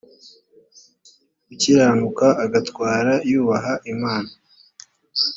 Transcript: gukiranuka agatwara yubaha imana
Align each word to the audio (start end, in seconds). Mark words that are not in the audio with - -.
gukiranuka 1.47 2.27
agatwara 2.43 3.13
yubaha 3.31 3.73
imana 3.93 4.31